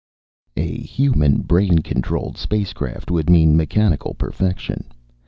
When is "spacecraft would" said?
2.35-3.29